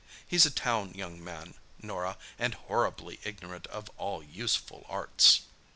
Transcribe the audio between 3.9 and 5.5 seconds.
all useful arts."